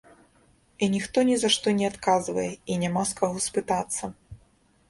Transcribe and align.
І 0.77 0.85
ніхто 0.93 1.25
ні 1.29 1.35
за 1.43 1.51
што 1.55 1.67
не 1.79 1.85
адказвае, 1.91 2.47
і 2.73 2.79
няма 2.85 3.03
з 3.11 3.19
каго 3.21 3.37
спытацца. 3.49 4.11